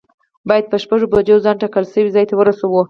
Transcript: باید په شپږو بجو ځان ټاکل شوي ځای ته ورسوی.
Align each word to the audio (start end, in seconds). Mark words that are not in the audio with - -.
باید 0.49 0.65
په 0.71 0.77
شپږو 0.83 1.11
بجو 1.13 1.35
ځان 1.45 1.55
ټاکل 1.61 1.85
شوي 1.93 2.09
ځای 2.15 2.25
ته 2.29 2.33
ورسوی. 2.37 2.79